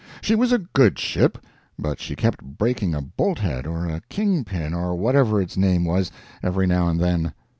[0.21, 1.37] She was a good ship,
[1.77, 5.85] but she kept breaking a bolt head or a king pin, or whatever its name
[5.85, 6.09] was,
[6.41, 7.33] every now and then.